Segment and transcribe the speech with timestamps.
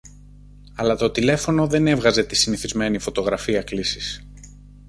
[0.75, 4.25] αλλά το τηλέφωνο δεν έβγαζε τη συνηθισμένη φωτογραφία κλήσης